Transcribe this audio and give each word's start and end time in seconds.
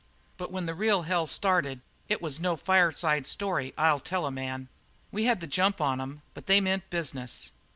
But 0.37 0.51
when 0.51 0.65
the 0.65 0.73
real 0.73 1.03
hell 1.03 1.27
started 1.27 1.79
it 2.09 2.23
wasn't 2.23 2.41
no 2.41 2.55
fireside 2.57 3.27
story, 3.27 3.71
I'll 3.77 3.99
tell 3.99 4.25
a 4.25 4.31
man. 4.31 4.67
We 5.11 5.25
had 5.25 5.41
the 5.41 5.45
jump 5.45 5.79
on 5.79 6.01
'em, 6.01 6.23
but 6.33 6.47
they 6.47 6.59
meant 6.59 6.89
business. 6.89 7.51